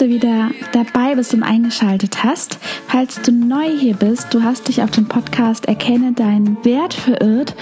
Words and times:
du 0.00 0.08
wieder 0.08 0.50
dabei 0.72 1.14
bist 1.14 1.34
und 1.34 1.42
eingeschaltet 1.42 2.22
hast. 2.22 2.58
Falls 2.86 3.20
du 3.22 3.32
neu 3.32 3.68
hier 3.78 3.94
bist, 3.94 4.32
du 4.32 4.42
hast 4.42 4.68
dich 4.68 4.82
auf 4.82 4.90
dem 4.90 5.06
Podcast 5.06 5.66
Erkenne 5.66 6.12
deinen 6.12 6.64
Wert 6.64 6.94
verirrt. 6.94 7.54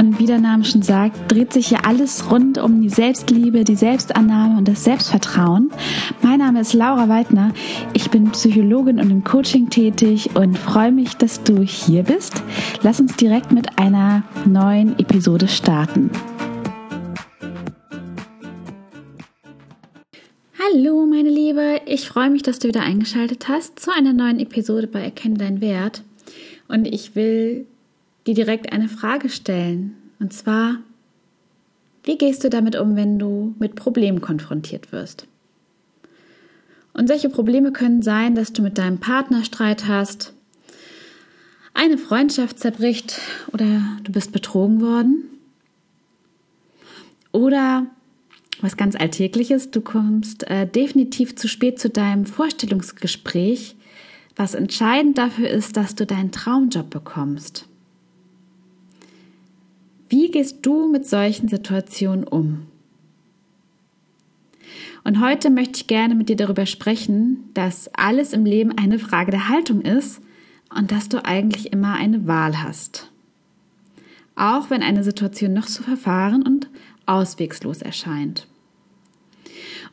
Und 0.00 0.18
wie 0.18 0.26
der 0.26 0.38
Name 0.38 0.64
schon 0.64 0.82
sagt, 0.82 1.30
dreht 1.30 1.52
sich 1.52 1.68
hier 1.68 1.86
alles 1.86 2.30
rund 2.30 2.58
um 2.58 2.80
die 2.80 2.88
Selbstliebe, 2.88 3.64
die 3.64 3.76
Selbstannahme 3.76 4.58
und 4.58 4.68
das 4.68 4.84
Selbstvertrauen. 4.84 5.70
Mein 6.22 6.38
Name 6.38 6.60
ist 6.60 6.72
Laura 6.72 7.08
Weidner. 7.08 7.52
Ich 7.92 8.10
bin 8.10 8.30
Psychologin 8.30 8.98
und 8.98 9.10
im 9.10 9.24
Coaching 9.24 9.70
tätig 9.70 10.30
und 10.34 10.58
freue 10.58 10.92
mich, 10.92 11.16
dass 11.16 11.42
du 11.42 11.62
hier 11.62 12.02
bist. 12.02 12.42
Lass 12.82 13.00
uns 13.00 13.16
direkt 13.16 13.52
mit 13.52 13.78
einer 13.78 14.22
neuen 14.46 14.98
Episode 14.98 15.48
starten. 15.48 16.10
Hallo, 20.72 21.04
meine 21.04 21.30
Liebe. 21.30 21.80
Ich 21.84 22.08
freue 22.08 22.30
mich, 22.30 22.42
dass 22.42 22.58
du 22.58 22.68
wieder 22.68 22.82
eingeschaltet 22.82 23.48
hast 23.48 23.78
zu 23.80 23.90
einer 23.90 24.12
neuen 24.12 24.38
Episode 24.38 24.86
bei 24.86 25.00
Erkenne 25.00 25.36
deinen 25.36 25.60
Wert. 25.60 26.02
Und 26.68 26.86
ich 26.86 27.14
will 27.14 27.66
dir 28.26 28.34
direkt 28.34 28.72
eine 28.72 28.88
Frage 28.88 29.28
stellen. 29.28 29.96
Und 30.20 30.32
zwar, 30.32 30.76
wie 32.04 32.16
gehst 32.16 32.44
du 32.44 32.50
damit 32.50 32.76
um, 32.76 32.96
wenn 32.96 33.18
du 33.18 33.54
mit 33.58 33.74
Problemen 33.74 34.20
konfrontiert 34.20 34.92
wirst? 34.92 35.26
Und 36.92 37.08
solche 37.08 37.28
Probleme 37.28 37.72
können 37.72 38.00
sein, 38.00 38.34
dass 38.34 38.52
du 38.52 38.62
mit 38.62 38.78
deinem 38.78 39.00
Partner 39.00 39.44
Streit 39.44 39.86
hast, 39.86 40.32
eine 41.74 41.98
Freundschaft 41.98 42.58
zerbricht 42.58 43.20
oder 43.52 43.82
du 44.04 44.12
bist 44.12 44.32
betrogen 44.32 44.80
worden. 44.80 45.24
Oder 47.32 47.86
was 48.60 48.76
ganz 48.76 48.96
Alltägliches. 48.96 49.70
Du 49.70 49.80
kommst 49.80 50.48
äh, 50.50 50.66
definitiv 50.66 51.36
zu 51.36 51.48
spät 51.48 51.78
zu 51.78 51.90
deinem 51.90 52.26
Vorstellungsgespräch, 52.26 53.76
was 54.36 54.54
entscheidend 54.54 55.18
dafür 55.18 55.48
ist, 55.48 55.76
dass 55.76 55.94
du 55.94 56.06
deinen 56.06 56.32
Traumjob 56.32 56.90
bekommst. 56.90 57.68
Wie 60.08 60.30
gehst 60.30 60.58
du 60.62 60.88
mit 60.88 61.06
solchen 61.06 61.48
Situationen 61.48 62.24
um? 62.24 62.66
Und 65.04 65.20
heute 65.20 65.50
möchte 65.50 65.80
ich 65.80 65.86
gerne 65.86 66.14
mit 66.14 66.28
dir 66.30 66.36
darüber 66.36 66.66
sprechen, 66.66 67.50
dass 67.52 67.92
alles 67.94 68.32
im 68.32 68.46
Leben 68.46 68.72
eine 68.72 68.98
Frage 68.98 69.30
der 69.30 69.48
Haltung 69.48 69.82
ist 69.82 70.20
und 70.74 70.90
dass 70.92 71.08
du 71.08 71.24
eigentlich 71.24 71.72
immer 71.72 71.94
eine 71.94 72.26
Wahl 72.26 72.62
hast. 72.62 73.10
Auch 74.34 74.70
wenn 74.70 74.82
eine 74.82 75.04
Situation 75.04 75.52
noch 75.52 75.66
so 75.66 75.82
verfahren 75.82 76.42
und 76.42 76.68
auswegslos 77.06 77.82
erscheint. 77.82 78.46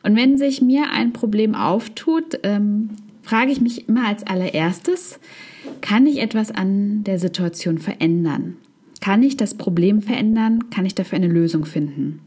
Und 0.02 0.16
wenn 0.16 0.38
sich 0.38 0.62
mir 0.62 0.90
ein 0.90 1.12
Problem 1.12 1.54
auftut, 1.54 2.40
ähm, 2.42 2.90
frage 3.22 3.52
ich 3.52 3.60
mich 3.60 3.88
immer 3.88 4.06
als 4.06 4.26
allererstes, 4.26 5.20
kann 5.80 6.06
ich 6.06 6.18
etwas 6.18 6.50
an 6.50 7.04
der 7.04 7.18
Situation 7.18 7.78
verändern? 7.78 8.56
Kann 9.00 9.22
ich 9.22 9.36
das 9.36 9.54
Problem 9.54 10.02
verändern? 10.02 10.70
Kann 10.70 10.86
ich 10.86 10.94
dafür 10.94 11.16
eine 11.16 11.28
Lösung 11.28 11.64
finden? 11.64 12.20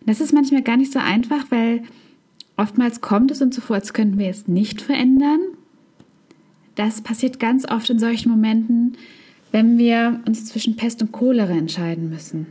Und 0.00 0.08
das 0.08 0.20
ist 0.20 0.32
manchmal 0.32 0.62
gar 0.62 0.76
nicht 0.76 0.92
so 0.92 0.98
einfach, 0.98 1.50
weil 1.50 1.82
oftmals 2.56 3.00
kommt 3.00 3.30
es 3.30 3.42
uns 3.42 3.56
so 3.56 3.62
vor, 3.62 3.76
als 3.76 3.92
könnten 3.92 4.18
wir 4.18 4.28
es 4.28 4.48
nicht 4.48 4.80
verändern. 4.80 5.40
Das 6.74 7.02
passiert 7.02 7.38
ganz 7.38 7.68
oft 7.70 7.90
in 7.90 7.98
solchen 7.98 8.30
Momenten, 8.30 8.96
wenn 9.52 9.78
wir 9.78 10.20
uns 10.26 10.46
zwischen 10.46 10.76
Pest 10.76 11.02
und 11.02 11.12
Cholera 11.12 11.52
entscheiden 11.52 12.08
müssen. 12.08 12.46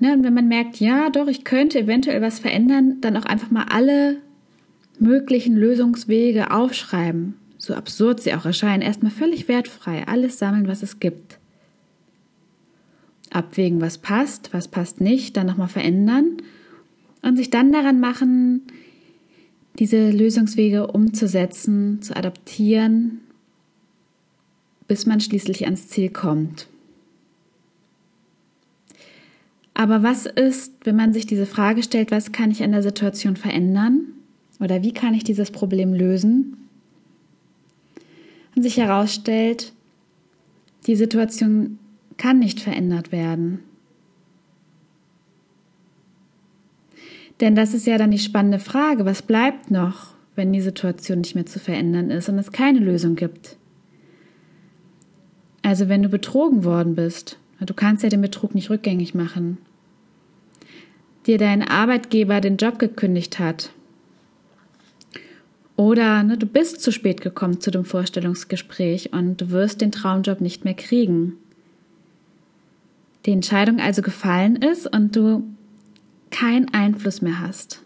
Ne, 0.00 0.14
und 0.14 0.24
wenn 0.24 0.32
man 0.32 0.48
merkt, 0.48 0.80
ja, 0.80 1.10
doch, 1.10 1.28
ich 1.28 1.44
könnte 1.44 1.78
eventuell 1.78 2.22
was 2.22 2.38
verändern, 2.38 3.02
dann 3.02 3.18
auch 3.18 3.26
einfach 3.26 3.50
mal 3.50 3.66
alle 3.70 4.16
möglichen 4.98 5.54
Lösungswege 5.54 6.50
aufschreiben. 6.50 7.34
So 7.58 7.74
absurd 7.74 8.20
sie 8.20 8.32
auch 8.32 8.46
erscheinen, 8.46 8.82
erstmal 8.82 9.12
völlig 9.12 9.46
wertfrei, 9.46 10.08
alles 10.08 10.38
sammeln, 10.38 10.66
was 10.66 10.82
es 10.82 11.00
gibt. 11.00 11.38
Abwägen, 13.30 13.82
was 13.82 13.98
passt, 13.98 14.54
was 14.54 14.68
passt 14.68 15.02
nicht, 15.02 15.36
dann 15.36 15.46
nochmal 15.46 15.68
verändern 15.68 16.38
und 17.20 17.36
sich 17.36 17.50
dann 17.50 17.70
daran 17.70 18.00
machen, 18.00 18.62
diese 19.78 20.10
Lösungswege 20.10 20.86
umzusetzen, 20.86 22.00
zu 22.00 22.16
adaptieren, 22.16 23.20
bis 24.88 25.04
man 25.04 25.20
schließlich 25.20 25.66
ans 25.66 25.88
Ziel 25.88 26.08
kommt. 26.08 26.68
Aber 29.80 30.02
was 30.02 30.26
ist, 30.26 30.74
wenn 30.84 30.94
man 30.94 31.14
sich 31.14 31.24
diese 31.24 31.46
Frage 31.46 31.82
stellt, 31.82 32.10
was 32.10 32.32
kann 32.32 32.50
ich 32.50 32.62
an 32.62 32.72
der 32.72 32.82
Situation 32.82 33.34
verändern? 33.34 34.12
Oder 34.60 34.82
wie 34.82 34.92
kann 34.92 35.14
ich 35.14 35.24
dieses 35.24 35.50
Problem 35.50 35.94
lösen? 35.94 36.68
Und 38.54 38.62
sich 38.62 38.76
herausstellt, 38.76 39.72
die 40.86 40.96
Situation 40.96 41.78
kann 42.18 42.40
nicht 42.40 42.60
verändert 42.60 43.10
werden. 43.10 43.60
Denn 47.40 47.54
das 47.54 47.72
ist 47.72 47.86
ja 47.86 47.96
dann 47.96 48.10
die 48.10 48.18
spannende 48.18 48.58
Frage, 48.58 49.06
was 49.06 49.22
bleibt 49.22 49.70
noch, 49.70 50.12
wenn 50.36 50.52
die 50.52 50.60
Situation 50.60 51.20
nicht 51.20 51.34
mehr 51.34 51.46
zu 51.46 51.58
verändern 51.58 52.10
ist 52.10 52.28
und 52.28 52.38
es 52.38 52.52
keine 52.52 52.80
Lösung 52.80 53.16
gibt? 53.16 53.56
Also 55.62 55.88
wenn 55.88 56.02
du 56.02 56.10
betrogen 56.10 56.64
worden 56.64 56.96
bist, 56.96 57.38
du 57.60 57.72
kannst 57.72 58.02
ja 58.02 58.10
den 58.10 58.20
Betrug 58.20 58.54
nicht 58.54 58.68
rückgängig 58.68 59.14
machen 59.14 59.56
dir 61.30 61.38
dein 61.38 61.62
Arbeitgeber 61.62 62.40
den 62.40 62.56
Job 62.56 62.80
gekündigt 62.80 63.38
hat. 63.38 63.70
Oder 65.76 66.24
ne, 66.24 66.36
du 66.36 66.44
bist 66.44 66.80
zu 66.80 66.90
spät 66.90 67.20
gekommen 67.20 67.60
zu 67.60 67.70
dem 67.70 67.84
Vorstellungsgespräch 67.84 69.12
und 69.12 69.40
du 69.40 69.50
wirst 69.50 69.80
den 69.80 69.92
Traumjob 69.92 70.40
nicht 70.40 70.64
mehr 70.64 70.74
kriegen. 70.74 71.34
Die 73.26 73.30
Entscheidung 73.30 73.78
also 73.78 74.02
gefallen 74.02 74.56
ist 74.56 74.92
und 74.92 75.14
du 75.14 75.44
keinen 76.30 76.74
Einfluss 76.74 77.22
mehr 77.22 77.40
hast. 77.40 77.80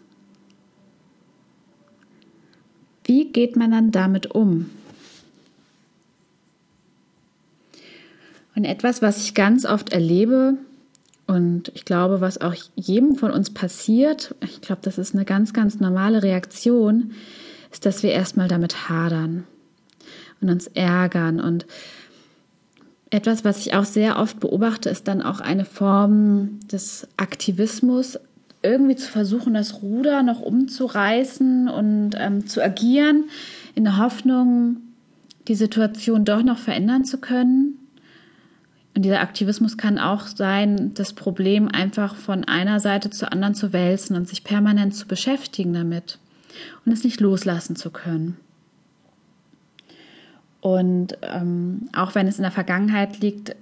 Wie 3.03 3.31
geht 3.31 3.55
man 3.55 3.69
dann 3.69 3.91
damit 3.91 4.31
um? 4.31 4.71
Und 8.55 8.65
etwas, 8.65 9.03
was 9.03 9.23
ich 9.23 9.35
ganz 9.35 9.65
oft 9.65 9.93
erlebe, 9.93 10.57
und 11.27 11.71
ich 11.73 11.85
glaube, 11.85 12.21
was 12.21 12.39
auch 12.39 12.53
jedem 12.75 13.15
von 13.15 13.31
uns 13.31 13.49
passiert, 13.51 14.35
ich 14.41 14.61
glaube, 14.61 14.81
das 14.83 14.97
ist 14.97 15.15
eine 15.15 15.25
ganz, 15.25 15.53
ganz 15.53 15.79
normale 15.79 16.21
Reaktion, 16.21 17.11
ist, 17.71 17.85
dass 17.85 18.03
wir 18.03 18.11
erstmal 18.11 18.47
damit 18.47 18.89
hadern 18.89 19.45
und 20.39 20.49
uns 20.49 20.67
ärgern. 20.67 21.39
Und 21.39 21.65
etwas, 23.09 23.43
was 23.43 23.59
ich 23.59 23.73
auch 23.73 23.85
sehr 23.85 24.19
oft 24.19 24.39
beobachte, 24.39 24.89
ist 24.89 25.07
dann 25.07 25.23
auch 25.23 25.39
eine 25.39 25.65
Form 25.65 26.59
des 26.71 27.07
Aktivismus, 27.17 28.19
irgendwie 28.61 28.95
zu 28.95 29.09
versuchen, 29.09 29.53
das 29.53 29.81
Ruder 29.81 30.23
noch 30.23 30.41
umzureißen 30.41 31.69
und 31.69 32.11
ähm, 32.17 32.47
zu 32.47 32.63
agieren, 32.63 33.25
in 33.75 33.83
der 33.83 33.97
Hoffnung, 33.97 34.77
die 35.47 35.55
Situation 35.55 36.25
doch 36.25 36.41
noch 36.41 36.57
verändern 36.57 37.05
zu 37.05 37.19
können. 37.19 37.77
Und 38.95 39.03
dieser 39.03 39.19
Aktivismus 39.19 39.77
kann 39.77 39.99
auch 39.99 40.25
sein, 40.25 40.93
das 40.93 41.11
Problem 41.11 41.67
einfach 41.67 42.15
von 42.15 42.45
einer 42.45 42.79
Seite 42.79 43.09
zur 43.09 43.33
anderen 43.33 43.53
zu 43.53 43.73
wälzen 43.73 44.15
und 44.15 44.27
sich 44.27 44.45
permanent 44.45 44.95
zu 44.95 45.05
beschäftigen 45.05 45.73
damit 45.73 46.17
und 46.85 46.93
es 46.93 47.03
nicht 47.03 47.19
loslassen 47.19 47.75
zu 47.75 47.91
können. 47.91 48.37
Und 50.61 51.17
ähm, 51.21 51.89
auch 51.93 52.15
wenn 52.15 52.27
es 52.27 52.37
in 52.37 52.43
der 52.43 52.51
Vergangenheit 52.51 53.19
liegt, 53.19 53.55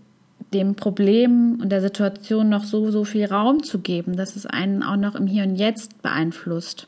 dem 0.53 0.75
Problem 0.75 1.59
und 1.59 1.69
der 1.69 1.81
Situation 1.81 2.49
noch 2.49 2.63
so, 2.63 2.91
so 2.91 3.03
viel 3.03 3.25
Raum 3.25 3.63
zu 3.63 3.79
geben, 3.79 4.15
dass 4.15 4.35
es 4.35 4.45
einen 4.45 4.83
auch 4.83 4.97
noch 4.97 5.15
im 5.15 5.25
Hier 5.25 5.43
und 5.43 5.55
Jetzt 5.55 6.03
beeinflusst. 6.03 6.87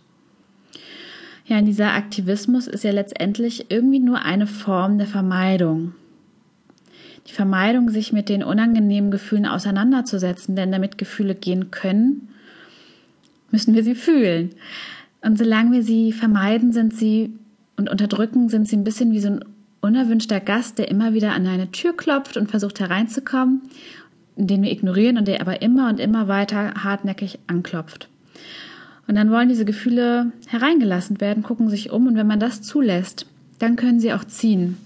Ja, 1.47 1.59
dieser 1.61 1.93
Aktivismus 1.93 2.67
ist 2.67 2.83
ja 2.83 2.91
letztendlich 2.91 3.71
irgendwie 3.71 3.99
nur 3.99 4.21
eine 4.21 4.45
Form 4.45 4.99
der 4.99 5.07
Vermeidung 5.07 5.95
die 7.27 7.33
Vermeidung, 7.33 7.89
sich 7.89 8.13
mit 8.13 8.29
den 8.29 8.43
unangenehmen 8.43 9.11
Gefühlen 9.11 9.45
auseinanderzusetzen, 9.45 10.55
denn 10.55 10.71
damit 10.71 10.97
Gefühle 10.97 11.35
gehen 11.35 11.71
können, 11.71 12.29
müssen 13.51 13.73
wir 13.73 13.83
sie 13.83 13.95
fühlen. 13.95 14.51
Und 15.21 15.37
solange 15.37 15.71
wir 15.71 15.83
sie 15.83 16.11
vermeiden, 16.11 16.71
sind 16.71 16.93
sie 16.95 17.33
und 17.77 17.89
unterdrücken, 17.89 18.49
sind 18.49 18.67
sie 18.67 18.77
ein 18.77 18.83
bisschen 18.83 19.11
wie 19.11 19.19
so 19.19 19.29
ein 19.29 19.45
unerwünschter 19.81 20.39
Gast, 20.39 20.77
der 20.77 20.89
immer 20.89 21.13
wieder 21.13 21.33
an 21.33 21.47
eine 21.47 21.71
Tür 21.71 21.95
klopft 21.95 22.37
und 22.37 22.49
versucht 22.49 22.79
hereinzukommen, 22.79 23.61
den 24.35 24.61
wir 24.61 24.71
ignorieren 24.71 25.17
und 25.17 25.27
der 25.27 25.41
aber 25.41 25.61
immer 25.61 25.89
und 25.89 25.99
immer 25.99 26.27
weiter 26.27 26.73
hartnäckig 26.83 27.39
anklopft. 27.47 28.09
Und 29.07 29.15
dann 29.15 29.31
wollen 29.31 29.49
diese 29.49 29.65
Gefühle 29.65 30.31
hereingelassen 30.47 31.21
werden, 31.21 31.43
gucken 31.43 31.69
sich 31.69 31.91
um 31.91 32.07
und 32.07 32.15
wenn 32.15 32.27
man 32.27 32.39
das 32.39 32.61
zulässt, 32.61 33.27
dann 33.59 33.75
können 33.75 33.99
sie 33.99 34.13
auch 34.13 34.23
ziehen. 34.23 34.77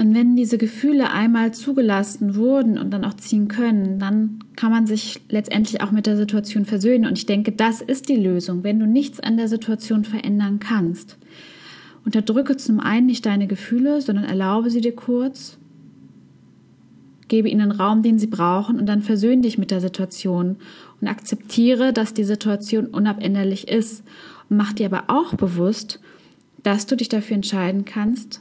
Und 0.00 0.14
wenn 0.14 0.34
diese 0.34 0.56
Gefühle 0.56 1.12
einmal 1.12 1.52
zugelassen 1.52 2.34
wurden 2.34 2.78
und 2.78 2.90
dann 2.90 3.04
auch 3.04 3.12
ziehen 3.18 3.48
können, 3.48 3.98
dann 3.98 4.38
kann 4.56 4.70
man 4.70 4.86
sich 4.86 5.20
letztendlich 5.28 5.82
auch 5.82 5.90
mit 5.90 6.06
der 6.06 6.16
Situation 6.16 6.64
versöhnen. 6.64 7.04
Und 7.04 7.18
ich 7.18 7.26
denke, 7.26 7.52
das 7.52 7.82
ist 7.82 8.08
die 8.08 8.16
Lösung, 8.16 8.64
wenn 8.64 8.80
du 8.80 8.86
nichts 8.86 9.20
an 9.20 9.36
der 9.36 9.46
Situation 9.46 10.04
verändern 10.04 10.58
kannst. 10.58 11.18
Unterdrücke 12.02 12.56
zum 12.56 12.80
einen 12.80 13.08
nicht 13.08 13.26
deine 13.26 13.46
Gefühle, 13.46 14.00
sondern 14.00 14.24
erlaube 14.24 14.70
sie 14.70 14.80
dir 14.80 14.96
kurz, 14.96 15.58
gebe 17.28 17.50
ihnen 17.50 17.70
Raum, 17.70 18.02
den 18.02 18.18
sie 18.18 18.26
brauchen 18.26 18.78
und 18.78 18.86
dann 18.86 19.02
versöhne 19.02 19.42
dich 19.42 19.58
mit 19.58 19.70
der 19.70 19.82
Situation 19.82 20.56
und 21.02 21.08
akzeptiere, 21.08 21.92
dass 21.92 22.14
die 22.14 22.24
Situation 22.24 22.86
unabänderlich 22.86 23.68
ist. 23.68 24.02
Und 24.48 24.56
mach 24.56 24.72
dir 24.72 24.86
aber 24.86 25.04
auch 25.08 25.34
bewusst, 25.34 26.00
dass 26.62 26.86
du 26.86 26.96
dich 26.96 27.10
dafür 27.10 27.34
entscheiden 27.36 27.84
kannst, 27.84 28.40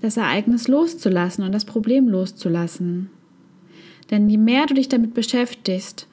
das 0.00 0.16
Ereignis 0.16 0.68
loszulassen 0.68 1.44
und 1.44 1.52
das 1.52 1.64
Problem 1.64 2.08
loszulassen. 2.08 3.10
Denn 4.10 4.28
je 4.28 4.38
mehr 4.38 4.66
du 4.66 4.74
dich 4.74 4.88
damit 4.88 5.14
beschäftigst 5.14 6.08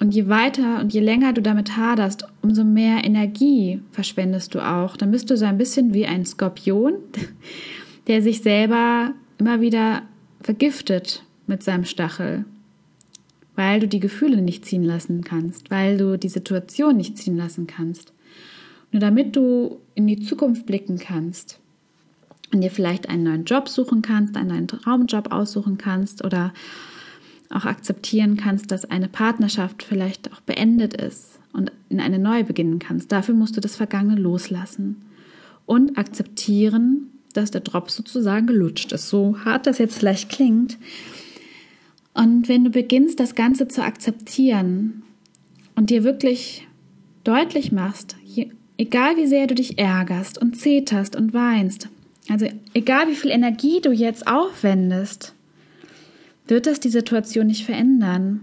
und 0.00 0.14
je 0.14 0.28
weiter 0.28 0.80
und 0.80 0.92
je 0.92 1.00
länger 1.00 1.32
du 1.32 1.40
damit 1.40 1.76
haderst, 1.76 2.26
umso 2.42 2.64
mehr 2.64 3.04
Energie 3.04 3.80
verschwendest 3.92 4.54
du 4.54 4.60
auch. 4.60 4.96
Dann 4.96 5.10
bist 5.10 5.30
du 5.30 5.36
so 5.36 5.44
ein 5.44 5.58
bisschen 5.58 5.94
wie 5.94 6.06
ein 6.06 6.26
Skorpion, 6.26 6.94
der 8.06 8.22
sich 8.22 8.42
selber 8.42 9.14
immer 9.38 9.60
wieder 9.60 10.02
vergiftet 10.42 11.24
mit 11.46 11.62
seinem 11.62 11.84
Stachel, 11.84 12.44
weil 13.54 13.80
du 13.80 13.88
die 13.88 14.00
Gefühle 14.00 14.42
nicht 14.42 14.66
ziehen 14.66 14.84
lassen 14.84 15.24
kannst, 15.24 15.70
weil 15.70 15.96
du 15.96 16.18
die 16.18 16.28
Situation 16.28 16.96
nicht 16.96 17.16
ziehen 17.16 17.36
lassen 17.36 17.66
kannst. 17.66 18.12
Nur 18.92 19.00
damit 19.00 19.34
du 19.36 19.80
in 19.94 20.06
die 20.06 20.20
Zukunft 20.20 20.66
blicken 20.66 20.98
kannst, 20.98 21.60
und 22.54 22.60
dir 22.60 22.70
vielleicht 22.70 23.08
einen 23.08 23.24
neuen 23.24 23.44
Job 23.44 23.68
suchen 23.68 24.00
kannst, 24.00 24.36
einen 24.36 24.48
neuen 24.48 24.68
Traumjob 24.68 25.32
aussuchen 25.32 25.76
kannst 25.76 26.24
oder 26.24 26.54
auch 27.50 27.64
akzeptieren 27.64 28.36
kannst, 28.36 28.70
dass 28.70 28.84
eine 28.84 29.08
Partnerschaft 29.08 29.82
vielleicht 29.82 30.32
auch 30.32 30.40
beendet 30.40 30.94
ist 30.94 31.40
und 31.52 31.72
in 31.88 32.00
eine 32.00 32.18
neue 32.18 32.44
beginnen 32.44 32.78
kannst. 32.78 33.10
Dafür 33.12 33.34
musst 33.34 33.56
du 33.56 33.60
das 33.60 33.76
Vergangene 33.76 34.20
loslassen 34.20 35.02
und 35.66 35.98
akzeptieren, 35.98 37.10
dass 37.32 37.50
der 37.50 37.60
Drops 37.60 37.96
sozusagen 37.96 38.46
gelutscht 38.46 38.92
ist. 38.92 39.08
So 39.08 39.36
hart 39.44 39.66
das 39.66 39.78
jetzt 39.78 39.98
vielleicht 39.98 40.30
klingt. 40.30 40.78
Und 42.14 42.48
wenn 42.48 42.62
du 42.62 42.70
beginnst, 42.70 43.18
das 43.18 43.34
Ganze 43.34 43.66
zu 43.66 43.82
akzeptieren 43.82 45.02
und 45.74 45.90
dir 45.90 46.04
wirklich 46.04 46.68
deutlich 47.24 47.72
machst, 47.72 48.14
egal 48.78 49.16
wie 49.16 49.26
sehr 49.26 49.48
du 49.48 49.56
dich 49.56 49.78
ärgerst 49.78 50.38
und 50.40 50.56
zeterst 50.56 51.16
und 51.16 51.34
weinst, 51.34 51.88
also 52.28 52.46
egal 52.72 53.08
wie 53.08 53.14
viel 53.14 53.30
Energie 53.30 53.80
du 53.80 53.92
jetzt 53.92 54.26
aufwendest, 54.26 55.34
wird 56.46 56.66
das 56.66 56.80
die 56.80 56.88
Situation 56.88 57.46
nicht 57.46 57.64
verändern. 57.64 58.40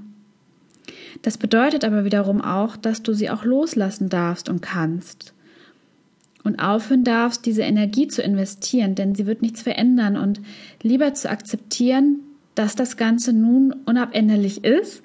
Das 1.22 1.38
bedeutet 1.38 1.83
aber 1.86 2.06
wiederum 2.06 2.42
auch, 2.42 2.75
dass 2.78 3.04
du 3.04 3.13
sie 3.13 3.30
auch 3.30 3.44
loslassen 3.44 4.10
darfst 4.10 4.50
und 4.50 4.62
kannst. 4.62 5.33
Und 6.44 6.60
aufhören 6.60 7.04
darfst, 7.04 7.45
diese 7.45 7.62
Energie 7.62 8.07
zu 8.07 8.24
investieren, 8.24 8.95
denn 8.95 9.13
sie 9.13 9.28
wird 9.28 9.44
nichts 9.44 9.62
verändern 9.62 10.18
und 10.18 10.42
lieber 10.81 11.13
zu 11.13 11.30
akzeptieren, 11.30 12.19
dass 12.56 12.75
das 12.75 12.98
Ganze 12.98 13.33
nun 13.33 13.74
unabänderlich 13.86 14.63
ist 14.63 15.04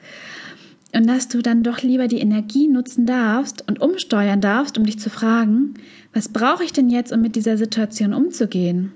und 0.96 1.06
dass 1.06 1.28
du 1.28 1.43
dann 1.43 1.62
doch 1.62 1.82
lieber 1.82 2.08
die 2.08 2.20
Energie 2.20 2.69
nutzen 2.69 3.04
darfst 3.04 3.69
und 3.69 3.82
umsteuern 3.82 4.40
darfst, 4.40 4.78
um 4.78 4.87
dich 4.87 4.98
zu 4.98 5.10
fragen, 5.10 5.75
was 6.14 6.31
brauche 6.31 6.64
ich 6.64 6.72
denn 6.72 6.88
jetzt, 6.88 7.12
um 7.12 7.20
mit 7.20 7.37
dieser 7.37 7.58
Situation 7.58 8.14
umzugehen? 8.14 8.93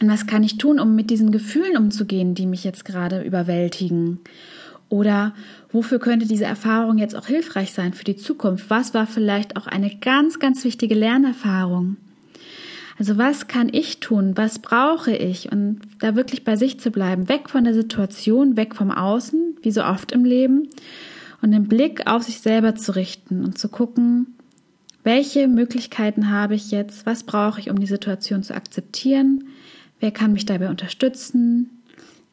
Und 0.00 0.08
was 0.08 0.26
kann 0.26 0.42
ich 0.42 0.56
tun, 0.56 0.80
um 0.80 0.96
mit 0.96 1.10
diesen 1.10 1.30
Gefühlen 1.30 1.76
umzugehen, 1.76 2.34
die 2.34 2.46
mich 2.46 2.64
jetzt 2.64 2.86
gerade 2.86 3.22
überwältigen? 3.22 4.20
Oder 4.88 5.34
wofür 5.70 5.98
könnte 5.98 6.26
diese 6.26 6.46
Erfahrung 6.46 6.96
jetzt 6.96 7.14
auch 7.14 7.26
hilfreich 7.26 7.72
sein 7.72 7.92
für 7.92 8.04
die 8.04 8.16
Zukunft? 8.16 8.70
Was 8.70 8.94
war 8.94 9.06
vielleicht 9.06 9.58
auch 9.58 9.66
eine 9.66 9.94
ganz, 9.94 10.38
ganz 10.38 10.64
wichtige 10.64 10.94
Lernerfahrung? 10.94 11.98
Also 12.98 13.18
was 13.18 13.48
kann 13.48 13.68
ich 13.70 14.00
tun? 14.00 14.32
Was 14.36 14.60
brauche 14.60 15.14
ich? 15.14 15.52
Und 15.52 15.80
da 15.98 16.16
wirklich 16.16 16.42
bei 16.42 16.56
sich 16.56 16.80
zu 16.80 16.90
bleiben, 16.90 17.28
weg 17.28 17.50
von 17.50 17.64
der 17.64 17.74
Situation, 17.74 18.56
weg 18.56 18.74
vom 18.74 18.90
Außen, 18.90 19.51
wie 19.62 19.70
so 19.70 19.84
oft 19.84 20.12
im 20.12 20.24
Leben, 20.24 20.68
und 21.42 21.50
den 21.50 21.66
Blick 21.66 22.06
auf 22.06 22.22
sich 22.22 22.40
selber 22.40 22.76
zu 22.76 22.94
richten 22.94 23.44
und 23.44 23.58
zu 23.58 23.68
gucken, 23.68 24.34
welche 25.02 25.48
Möglichkeiten 25.48 26.30
habe 26.30 26.54
ich 26.54 26.70
jetzt? 26.70 27.04
Was 27.04 27.24
brauche 27.24 27.58
ich, 27.58 27.70
um 27.70 27.80
die 27.80 27.86
Situation 27.86 28.44
zu 28.44 28.54
akzeptieren? 28.54 29.48
Wer 29.98 30.12
kann 30.12 30.32
mich 30.32 30.46
dabei 30.46 30.70
unterstützen? 30.70 31.70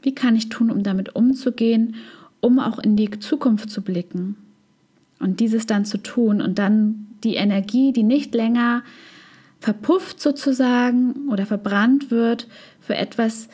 Wie 0.03 0.13
kann 0.13 0.35
ich 0.35 0.49
tun, 0.49 0.69
um 0.69 0.83
damit 0.83 1.15
umzugehen, 1.15 1.95
um 2.39 2.59
auch 2.59 2.77
in 2.77 2.95
die 2.95 3.09
Zukunft 3.19 3.71
zu 3.71 3.81
blicken? 3.81 4.35
Und 5.19 5.39
dieses 5.39 5.65
dann 5.65 5.83
zu 5.85 5.97
tun 5.97 6.41
und 6.41 6.59
dann 6.59 7.07
die 7.23 7.35
Energie, 7.35 7.91
die 7.91 8.03
nicht 8.03 8.33
länger 8.33 8.83
verpufft 9.59 10.21
sozusagen 10.21 11.27
oder 11.29 11.45
verbrannt 11.45 12.11
wird, 12.11 12.47
für 12.79 12.95
etwas, 12.95 13.49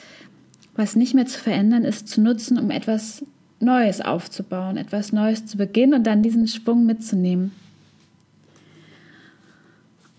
was 0.75 0.95
nicht 0.95 1.15
mehr 1.15 1.25
zu 1.25 1.39
verändern 1.39 1.83
ist, 1.83 2.09
zu 2.09 2.21
nutzen, 2.21 2.59
um 2.59 2.69
etwas 2.69 3.25
Neues 3.65 4.01
aufzubauen, 4.01 4.77
etwas 4.77 5.11
Neues 5.11 5.45
zu 5.45 5.57
beginnen 5.57 5.93
und 5.93 6.03
dann 6.03 6.23
diesen 6.23 6.47
Schwung 6.47 6.85
mitzunehmen. 6.85 7.51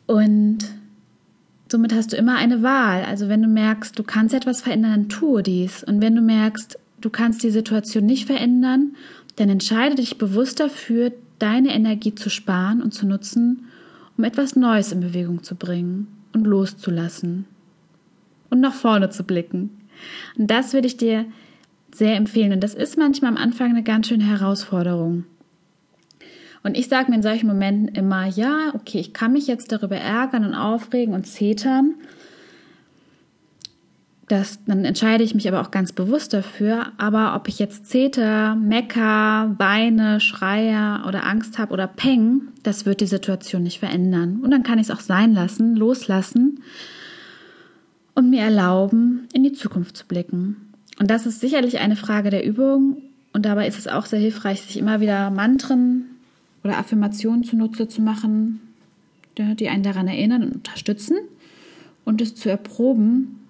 Und 0.07 0.59
somit 1.71 1.95
hast 1.95 2.13
du 2.13 2.17
immer 2.17 2.37
eine 2.37 2.63
Wahl. 2.63 3.05
Also 3.05 3.29
wenn 3.29 3.43
du 3.43 3.49
merkst, 3.49 3.99
du 3.99 4.03
kannst 4.03 4.35
etwas 4.35 4.61
verändern, 4.61 4.91
dann 4.93 5.09
tue 5.09 5.43
dies. 5.43 5.83
Und 5.83 6.01
wenn 6.01 6.15
du 6.15 6.21
merkst, 6.21 6.79
du 7.01 7.11
kannst 7.11 7.43
die 7.43 7.51
Situation 7.51 8.07
nicht 8.07 8.27
verändern, 8.27 8.95
dann 9.37 9.49
entscheide 9.49 9.97
dich 9.97 10.19
bewusst 10.19 10.61
dafür, 10.61 11.13
deine 11.39 11.75
Energie 11.75 12.15
zu 12.15 12.31
sparen 12.31 12.83
und 12.83 12.93
zu 12.93 13.07
nutzen, 13.07 13.67
um 14.17 14.25
etwas 14.25 14.57
Neues 14.57 14.93
in 14.93 15.01
Bewegung 15.01 15.43
zu 15.43 15.55
bringen 15.55 16.09
und 16.33 16.47
loszulassen 16.47 17.45
und 18.49 18.61
nach 18.61 18.75
vorne 18.75 19.11
zu 19.11 19.25
blicken. 19.25 19.71
Und 20.39 20.51
das 20.51 20.73
würde 20.73 20.87
ich 20.87 20.97
dir 20.97 21.27
sehr 21.99 22.17
empfehlen. 22.17 22.53
Und 22.53 22.63
das 22.63 22.75
ist 22.75 22.99
manchmal 22.99 23.31
am 23.31 23.37
Anfang 23.37 23.71
eine 23.71 23.83
ganz 23.83 24.09
schöne 24.09 24.25
Herausforderung. 24.25 25.25
Und 26.63 26.77
ich 26.77 26.89
sage 26.89 27.11
mir 27.11 27.17
in 27.17 27.23
solchen 27.23 27.47
Momenten 27.47 27.89
immer, 27.89 28.27
ja, 28.27 28.73
okay, 28.75 28.99
ich 28.99 29.13
kann 29.13 29.33
mich 29.33 29.47
jetzt 29.47 29.71
darüber 29.71 29.97
ärgern 29.97 30.45
und 30.45 30.55
aufregen 30.55 31.15
und 31.15 31.25
zetern. 31.25 31.95
Das, 34.29 34.59
dann 34.65 34.85
entscheide 34.85 35.23
ich 35.23 35.37
mich 35.37 35.47
aber 35.47 35.61
auch 35.61 35.71
ganz 35.71 35.93
bewusst 35.93 36.33
dafür. 36.33 36.87
Aber 36.99 37.37
ob 37.37 37.47
ich 37.47 37.61
jetzt 37.61 37.87
zeter, 37.87 38.57
mecker, 38.57 39.55
weine, 39.59 40.19
schreie 40.19 41.07
oder 41.07 41.25
Angst 41.25 41.59
habe 41.59 41.73
oder 41.73 41.87
peng, 41.87 42.49
das 42.65 42.85
wird 42.85 43.01
die 43.01 43.07
Situation 43.07 43.63
nicht 43.63 43.79
verändern. 43.79 44.41
Und 44.43 44.51
dann 44.51 44.65
kann 44.65 44.81
ich 44.81 44.89
es 44.89 44.91
auch 44.91 45.01
sein 45.01 45.35
lassen, 45.35 45.77
loslassen 45.77 46.63
und 48.17 48.31
mir 48.31 48.41
erlauben, 48.41 49.29
in 49.33 49.45
die 49.45 49.53
Zukunft 49.53 49.97
zu 49.97 50.07
blicken. 50.07 50.66
Und 50.99 51.11
das 51.11 51.27
ist 51.27 51.41
sicherlich 51.41 51.79
eine 51.79 51.97
Frage 51.97 52.31
der 52.31 52.45
Übung. 52.45 52.99
Und 53.33 53.45
dabei 53.45 53.67
ist 53.67 53.79
es 53.79 53.89
auch 53.89 54.07
sehr 54.07 54.21
hilfreich, 54.21 54.63
sich 54.63 54.79
immer 54.79 55.01
wieder 55.01 55.31
Mantren 55.31 56.07
oder 56.65 56.79
Affirmationen 56.79 57.45
zunutze 57.45 57.87
zu 57.89 58.01
machen, 58.01 58.61
die 59.37 59.69
einen 59.69 59.83
daran 59.83 60.09
erinnern 60.09 60.43
und 60.43 60.55
unterstützen 60.55 61.19
und 62.05 62.23
es 62.23 62.35
zu 62.35 62.49
erproben 62.49 63.41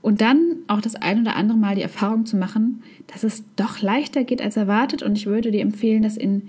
und 0.00 0.20
dann 0.20 0.58
auch 0.68 0.80
das 0.80 0.94
ein 0.94 1.22
oder 1.22 1.34
andere 1.34 1.58
Mal 1.58 1.74
die 1.74 1.82
Erfahrung 1.82 2.26
zu 2.26 2.36
machen, 2.36 2.84
dass 3.08 3.24
es 3.24 3.42
doch 3.56 3.82
leichter 3.82 4.22
geht 4.22 4.40
als 4.40 4.56
erwartet 4.56 5.02
und 5.02 5.18
ich 5.18 5.26
würde 5.26 5.50
dir 5.50 5.62
empfehlen, 5.62 6.04
das 6.04 6.16
in 6.16 6.42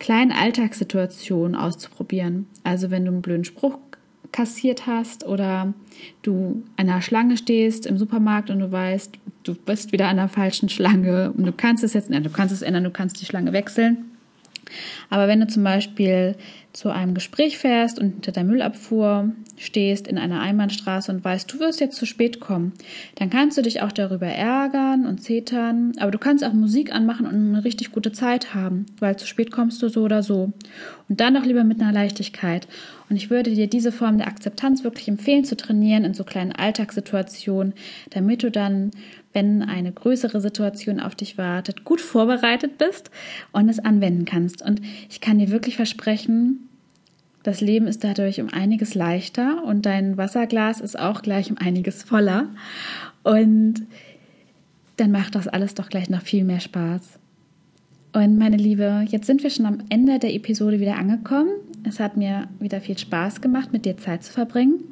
kleinen 0.00 0.32
Alltagssituationen 0.32 1.54
auszuprobieren. 1.54 2.46
Also 2.64 2.90
wenn 2.90 3.04
du 3.04 3.12
einen 3.12 3.22
blöden 3.22 3.44
Spruch 3.44 3.78
kassiert 4.32 4.88
hast 4.88 5.24
oder 5.24 5.72
du 6.22 6.64
an 6.76 6.88
einer 6.88 7.00
Schlange 7.00 7.36
stehst 7.36 7.86
im 7.86 7.96
Supermarkt 7.96 8.50
und 8.50 8.58
du 8.58 8.72
weißt, 8.72 9.18
du 9.44 9.54
bist 9.54 9.92
wieder 9.92 10.08
an 10.08 10.16
der 10.16 10.28
falschen 10.28 10.68
Schlange 10.68 11.32
und 11.32 11.44
du 11.44 11.52
kannst 11.52 11.84
es 11.84 11.92
jetzt, 11.92 12.10
nein, 12.10 12.24
du 12.24 12.30
kannst 12.30 12.52
es 12.52 12.62
ändern, 12.62 12.84
du 12.84 12.90
kannst 12.90 13.20
die 13.20 13.26
Schlange 13.26 13.52
wechseln 13.52 14.10
aber 15.10 15.28
wenn 15.28 15.40
du 15.40 15.46
zum 15.46 15.64
Beispiel 15.64 16.36
zu 16.72 16.90
einem 16.90 17.14
Gespräch 17.14 17.58
fährst 17.58 18.00
und 18.00 18.10
hinter 18.10 18.32
der 18.32 18.44
Müllabfuhr 18.44 19.30
stehst 19.56 20.08
in 20.08 20.18
einer 20.18 20.40
Einbahnstraße 20.40 21.12
und 21.12 21.24
weißt, 21.24 21.52
du 21.52 21.60
wirst 21.60 21.80
jetzt 21.80 21.96
zu 21.96 22.06
spät 22.06 22.40
kommen, 22.40 22.72
dann 23.14 23.30
kannst 23.30 23.56
du 23.56 23.62
dich 23.62 23.82
auch 23.82 23.92
darüber 23.92 24.26
ärgern 24.26 25.06
und 25.06 25.22
zetern, 25.22 25.92
aber 25.98 26.10
du 26.10 26.18
kannst 26.18 26.44
auch 26.44 26.52
Musik 26.52 26.92
anmachen 26.92 27.26
und 27.26 27.34
eine 27.34 27.64
richtig 27.64 27.92
gute 27.92 28.10
Zeit 28.10 28.54
haben, 28.54 28.86
weil 28.98 29.16
zu 29.16 29.26
spät 29.26 29.52
kommst 29.52 29.80
du 29.82 29.88
so 29.88 30.02
oder 30.02 30.22
so. 30.24 30.52
Und 31.08 31.20
dann 31.20 31.36
auch 31.36 31.44
lieber 31.44 31.64
mit 31.64 31.80
einer 31.80 31.92
Leichtigkeit. 31.92 32.66
Und 33.08 33.16
ich 33.16 33.30
würde 33.30 33.52
dir 33.52 33.68
diese 33.68 33.92
Form 33.92 34.18
der 34.18 34.26
Akzeptanz 34.26 34.82
wirklich 34.82 35.06
empfehlen 35.06 35.44
zu 35.44 35.56
trainieren 35.56 36.04
in 36.04 36.14
so 36.14 36.24
kleinen 36.24 36.52
Alltagssituationen, 36.52 37.74
damit 38.10 38.42
du 38.42 38.50
dann 38.50 38.90
wenn 39.34 39.62
eine 39.62 39.92
größere 39.92 40.40
Situation 40.40 41.00
auf 41.00 41.14
dich 41.14 41.36
wartet, 41.36 41.84
gut 41.84 42.00
vorbereitet 42.00 42.78
bist 42.78 43.10
und 43.52 43.68
es 43.68 43.78
anwenden 43.78 44.24
kannst. 44.24 44.62
Und 44.62 44.80
ich 45.10 45.20
kann 45.20 45.38
dir 45.38 45.50
wirklich 45.50 45.76
versprechen, 45.76 46.68
Das 47.44 47.60
Leben 47.60 47.86
ist 47.86 48.02
dadurch 48.02 48.40
um 48.40 48.48
einiges 48.48 48.94
leichter 48.94 49.62
und 49.64 49.84
dein 49.84 50.16
Wasserglas 50.16 50.80
ist 50.80 50.98
auch 50.98 51.20
gleich 51.20 51.50
um 51.50 51.58
einiges 51.58 52.02
voller. 52.02 52.48
Und 53.22 53.82
dann 54.96 55.10
macht 55.10 55.34
das 55.34 55.46
alles 55.46 55.74
doch 55.74 55.90
gleich 55.90 56.08
noch 56.08 56.22
viel 56.22 56.42
mehr 56.42 56.60
Spaß. 56.60 57.18
Und 58.14 58.38
meine 58.38 58.56
Liebe, 58.56 59.04
jetzt 59.08 59.26
sind 59.26 59.42
wir 59.42 59.50
schon 59.50 59.66
am 59.66 59.78
Ende 59.90 60.18
der 60.18 60.32
Episode 60.34 60.80
wieder 60.80 60.96
angekommen. 60.96 61.50
Es 61.86 62.00
hat 62.00 62.16
mir 62.16 62.48
wieder 62.60 62.80
viel 62.80 62.96
Spaß 62.96 63.42
gemacht, 63.42 63.72
mit 63.72 63.84
dir 63.84 63.98
Zeit 63.98 64.24
zu 64.24 64.32
verbringen. 64.32 64.82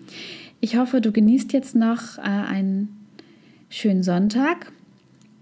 Ich 0.60 0.76
hoffe, 0.76 1.00
du 1.00 1.10
genießt 1.10 1.54
jetzt 1.54 1.74
noch 1.74 2.18
äh, 2.18 2.22
einen 2.22 3.01
schönen 3.72 4.02
Sonntag 4.02 4.70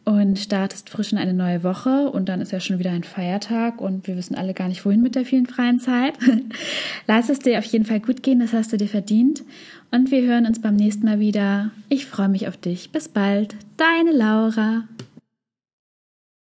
und 0.05 0.39
startest 0.39 0.89
frisch 0.89 1.13
in 1.13 1.19
eine 1.19 1.35
neue 1.35 1.63
Woche 1.65 2.11
und 2.11 2.29
dann 2.29 2.41
ist 2.41 2.53
ja 2.53 2.61
schon 2.61 2.79
wieder 2.79 2.93
ein 2.93 3.03
Feiertag 3.03 3.81
und 3.81 4.07
wir 4.07 4.17
wissen 4.17 4.37
alle 4.37 4.55
gar 4.55 4.69
nicht, 4.69 4.85
wohin 4.85 5.03
mit 5.03 5.15
der 5.17 5.25
vielen 5.25 5.47
freien 5.47 5.81
Zeit. 5.81 6.15
Lass 7.07 7.29
es 7.29 7.41
dir 7.41 7.59
auf 7.59 7.65
jeden 7.65 7.85
Fall 7.85 8.01
gut 8.01 8.23
gehen, 8.23 8.39
das 8.41 8.53
hast 8.53 8.73
du 8.73 8.77
dir 8.77 8.89
verdient 8.89 9.43
und 9.91 10.11
wir 10.11 10.23
hören 10.23 10.47
uns 10.47 10.63
beim 10.63 10.77
nächsten 10.77 11.07
Mal 11.07 11.19
wieder. 11.19 11.73
Ich 11.89 12.07
freue 12.07 12.29
mich 12.29 12.47
auf 12.47 12.57
dich. 12.57 12.91
Bis 12.93 13.09
bald, 13.09 13.57
deine 13.77 14.13
Laura. 14.13 14.85